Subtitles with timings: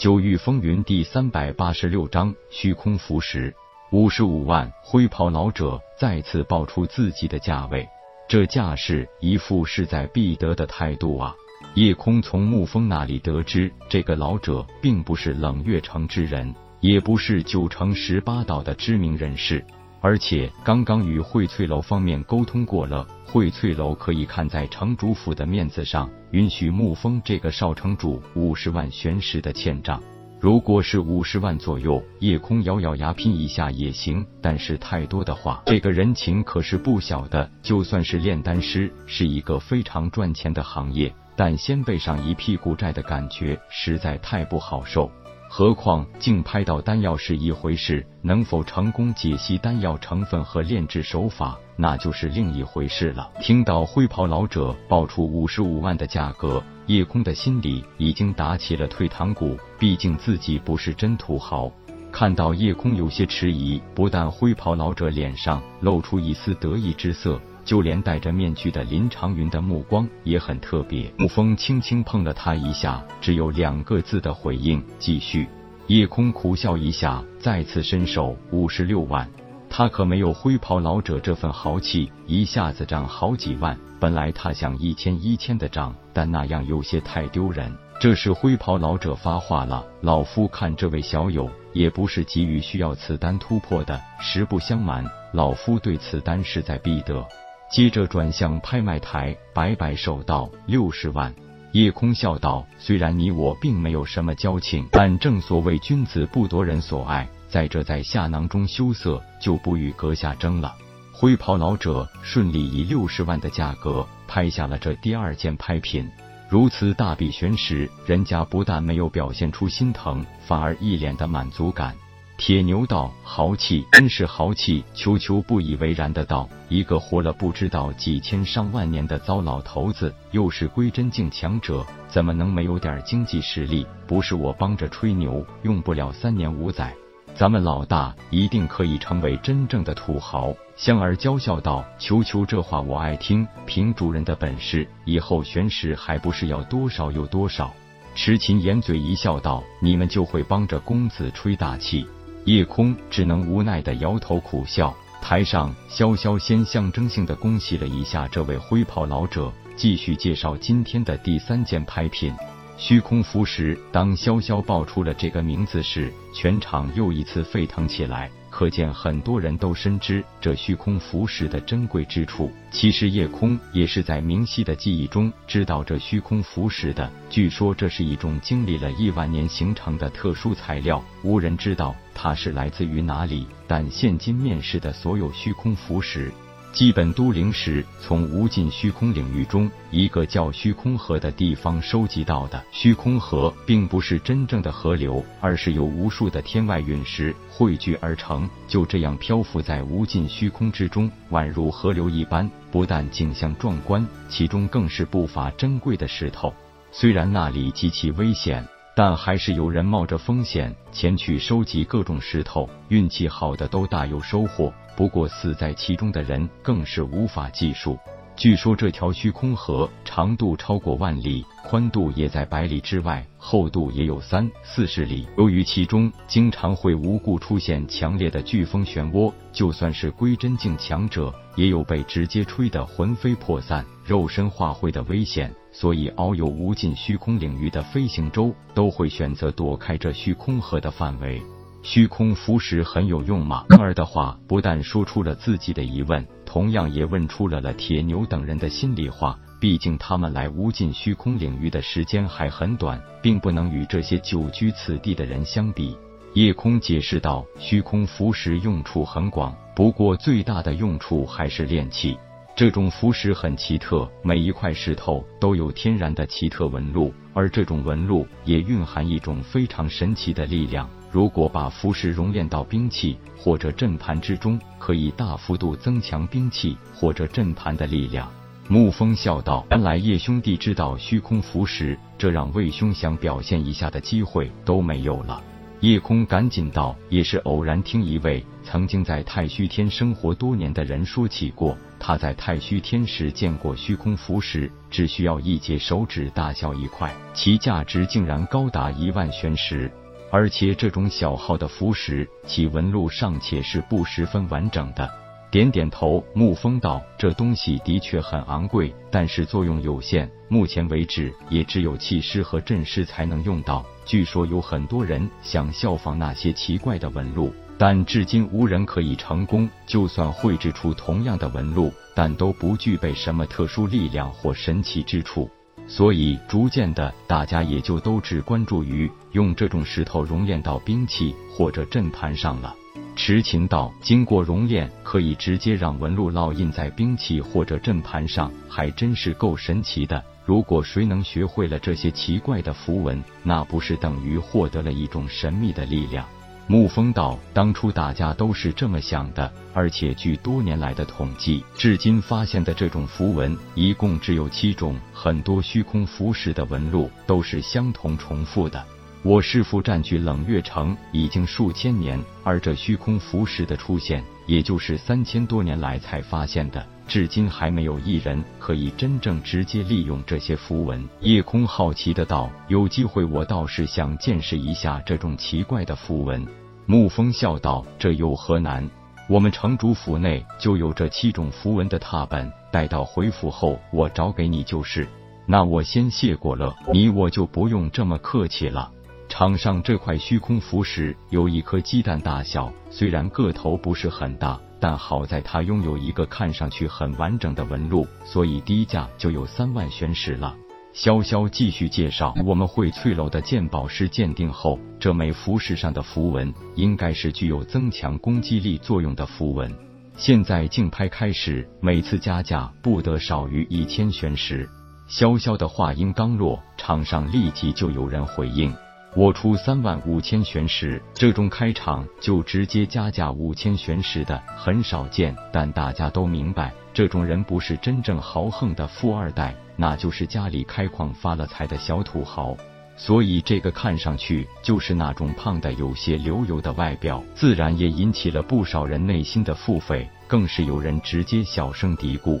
[0.00, 3.54] 九域风云第三百八十六章虚空符石，
[3.92, 4.72] 五十五万。
[4.82, 7.86] 灰袍老者再次报出自己的价位，
[8.26, 11.34] 这架势一副势在必得的态度啊！
[11.74, 19.62] 夜空从沐风那里得知，这个老者并不是冷月城之人，也不是九城十八岛的知名人士。
[20.00, 30.02] 而且刚刚与荟翠楼方面沟通过了，荟翠楼可以看在城主府的面子上，允许沐风这个少城主五十万玄石的欠账。
[30.40, 34.26] 如果是五十万左右，夜空咬咬牙拼一下也行。
[34.40, 37.50] 但是太多的话，这个人情可是不小的。
[37.62, 45.12] 就算是炼丹师，是一个非常赚钱的行业，但先背上一屁股债的感觉实在太不好受。
[45.52, 53.28] 何况竞拍到丹药是一回事，能否成功解析丹药成分和炼制手法，那就是另一回事了。
[53.40, 59.58] 听到灰袍老者报出五十五万的价格，叶空的心里已经打起了退堂鼓。
[59.76, 61.68] 毕竟自己不是真土豪。
[62.12, 67.40] 看到叶空有些迟疑，不但灰袍老者脸上露出一丝得意之色。
[67.64, 71.10] 就连戴着面具的林长云的目光也很特别。
[71.18, 75.48] 沐风轻轻碰了他一下，只有两个字的回应：继续。
[75.86, 79.28] 夜空苦笑一下，再次伸手五十六万。
[79.68, 83.78] 他可没有灰袍老者这份豪气，一下子涨好几万。
[84.00, 87.72] 本来他想一千一千的涨，但那样有些太丢人。
[88.00, 94.00] 这时灰袍老者发话了：“老夫看这位小友也不是急于需要此丹突破的。
[94.18, 97.24] 实不相瞒，老夫对此丹势在必得。”
[97.70, 101.32] 接着转向拍卖台，摆摆手道：“六十万。”
[101.72, 107.28] 夜空笑道：“虽然你我并没有什么交情，但正所谓君子不夺人所爱。
[107.48, 110.74] 在这在下囊中羞涩，就不与阁下争了。”
[111.14, 116.08] 灰袍老者顺利以六十万的价格拍下了这第二件拍品。
[116.48, 121.94] 如此大笔悬石，人家不但没有表现出心疼，反而一脸的满足感。
[122.40, 133.86] 铁牛道：“豪气，真是豪气！”球球不以为然的道：“一个活了不知道几千上万年的糟老头子，又是归真境强者，怎么能没有点经济实力？
[134.06, 136.94] 不是我帮着吹牛，用不了三年五载，
[137.34, 143.46] 咱们老大一定可以成为真正的土豪。”香儿娇笑道：“球球，这话我爱听。
[143.66, 147.70] 凭主人的本事，以后玄石还不是要多少有多少？”
[148.16, 152.06] 池琴掩嘴一笑道：“你们就会帮着公子吹大气。”
[152.50, 154.92] 夜空只能无奈的摇头苦笑。
[155.22, 162.34] 台上，潇潇先象征性的恭喜了一下这位灰袍老者，继续介绍今天的第三件拍品——
[162.76, 163.78] 虚空符石。
[163.92, 168.28] 当潇潇报出了这个名字时，全场又一次沸腾起来。
[168.60, 172.52] 可见很多人都深知这虚空浮石的珍贵之处。
[172.70, 177.10] 其实夜空也是在明晰的记忆中知道这虚空浮石的。
[177.30, 183.46] 据说这是一种经历了亿万年形成的特殊材料，无人知道它是来自于哪里。
[183.66, 186.30] 但现今面世的所有虚空浮石。
[186.72, 192.62] 基本都灵石从无尽虚空领域中一个叫虚空河的地方收集到的。
[192.70, 202.48] 虚空河并不是真正的河流，而是由无数的天外陨石汇聚而成，就这样漂浮在无尽虚空之中，宛如河流一般。
[202.70, 206.54] 不但景象壮观，其中更是不乏珍贵的石头。
[206.92, 208.66] 虽然那里极其危险，
[209.02, 214.70] 但还是有人冒着风险前去收集各种石头，运气好的都大有收获。
[214.94, 217.98] 不过死在其中的人更是无法计数。
[218.36, 225.26] 据说这条虚空河长度超过万里，宽度也在百里之外，厚度也有三四十里。
[225.38, 235.50] 由于其中经常会无故出现强烈的飓风漩涡，就算是归真境强者，也有被直接吹得魂飞魄散、肉身化灰的危险。
[235.72, 241.40] 所以，遨游无尽虚空领域的飞行舟都会选择躲开这虚空河的范围。
[241.82, 243.64] 虚空浮石很有用吗？
[243.78, 249.38] 儿的话不但说出了自己的疑问，同样也问出了了铁牛等人的心里话。
[249.60, 255.96] 毕竟他们来无尽虚空领域的时间还很短，并不能与这些久居此地的人相比。
[256.32, 262.16] 夜空解释道：“虚空浮石用处很广，不过最大的用处还是炼器。
[262.60, 278.30] 这种浮石很奇特，每一块石头都有天然的奇特纹路，而这种纹路也蕴含一种非常神奇的力量。”如果把符石熔炼到兵器或者阵盘之中，可以大幅度增强兵器或者阵盘的力量。
[278.68, 285.42] 沐风笑道：“原来叶兄弟知道虚空符石，这让魏兄想表现一下的机会都没有了。”
[285.80, 299.90] 叶空赶紧道：“也是偶然听一位曾经在太虚天生活多年的人说起过，他在太虚天时见过虚空符石，只需要一截手指大小一块，其价值竟然高达一万玄石。
[300.30, 305.10] 而且这种小号的符石，其纹路尚且是不十分完整的。”
[305.50, 313.84] 点点头，沐风道：“这东西的确很昂贵，但是作用有限，目前为止也只有气师和阵师才能用到。
[314.06, 319.68] 据说有很多人想效仿那些奇怪的纹路，但至今无人可以成功。
[319.86, 325.50] 就算绘制出同样的纹路，但都不具备什么特殊力量或神奇之处。
[325.88, 332.72] 所以，逐渐的，大家也就都只关注于用这种石头熔炼到兵器或者阵盘上了。”
[333.16, 340.22] 迟琴道：“经过熔炼，可以直接让纹路烙印在兵器或者阵盘上，还真是够神奇的。
[340.44, 346.24] 如果谁能学会了这些奇怪的符文，那不是等于获得了一种神秘的力量？”
[346.70, 358.80] 沐风道：“当初大家都是这么想的，而且据多年来的统计，至今发现的这种符文一共只有七种，很多虚空符石的纹路都是相同重复的。”
[359.22, 371.06] 我师父占据冷月城已经数千年，而这虚空符石的出现，也就是三千多年来才发现的，至今还没有一人可以真正直接利用这些符文。
[371.20, 376.42] 夜空好奇的道：“有机会，我倒是想见识一下这种奇怪的符文。”
[376.88, 378.88] 沐风笑道：“这有何难？
[379.28, 385.06] 我们城主府内就有这七种符文的拓本，待到回府后，我找给你就是。
[385.44, 388.90] 那我先谢过了，你我就不用这么客气了。”
[389.30, 400.54] 场上这块虚空符石有一颗鸡蛋大小，虽然个头不是很大，但好在它拥有一个看上去很完整的纹路，所以低价就有三万玄石了。
[400.92, 409.72] 潇潇继续介绍，我们会翠楼的鉴宝师鉴定后，这枚符石上的符文应该是具有增强攻击力作用的符文。
[410.16, 414.68] 现在竞拍开始，每次加价不得少于一千玄石。
[415.08, 418.74] 潇潇的话音刚落，场上立即就有人回应。
[419.16, 432.56] 我出三万五千玄石，这种开场就直接加价五千玄石的很少见，但大家都明白，这种人不是真正豪横的富二代，那就是家里开矿发了财的小土豪。
[432.96, 442.40] 所以这个看上去就是那种胖的有些流油的外表，自然也引起了不少人内心的腹诽，更是有人直接小声嘀咕。